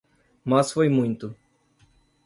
[0.43, 1.37] Mas foi muito.